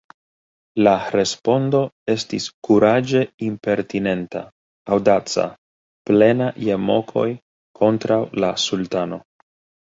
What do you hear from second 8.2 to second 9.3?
la sultano.